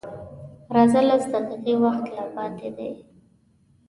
_راځه! 0.75 1.01
لس 1.09 1.23
دقيقې 1.33 1.73
وخت 1.83 2.05
لا 2.15 2.25
پاتې 2.35 2.69
دی. 2.77 2.89